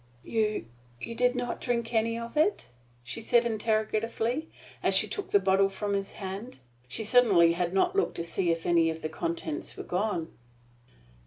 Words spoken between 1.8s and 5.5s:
any of it?" she said interrogatively, as she took the